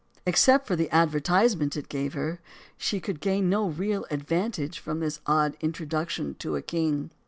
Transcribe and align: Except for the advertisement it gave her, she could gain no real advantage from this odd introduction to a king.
Except 0.25 0.65
for 0.65 0.75
the 0.75 0.89
advertisement 0.89 1.77
it 1.77 1.87
gave 1.87 2.13
her, 2.15 2.39
she 2.75 2.99
could 2.99 3.19
gain 3.19 3.51
no 3.51 3.67
real 3.69 4.07
advantage 4.09 4.79
from 4.79 4.99
this 4.99 5.19
odd 5.27 5.55
introduction 5.61 6.33
to 6.39 6.55
a 6.55 6.61
king. 6.63 7.11